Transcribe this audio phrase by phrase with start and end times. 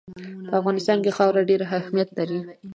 [0.49, 2.39] په افغانستان کې خاوره ډېر اهمیت لري.